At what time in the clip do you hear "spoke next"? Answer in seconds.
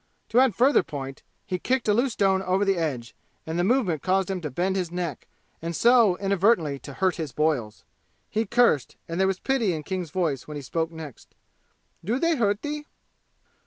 10.63-11.35